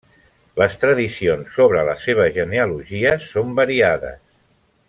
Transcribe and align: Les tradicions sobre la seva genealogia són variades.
Les 0.59 0.77
tradicions 0.83 1.51
sobre 1.57 1.83
la 1.91 1.95
seva 2.05 2.27
genealogia 2.39 3.15
són 3.29 3.55
variades. 3.63 4.21